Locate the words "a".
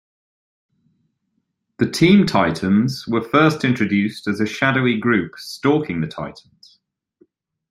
4.39-4.47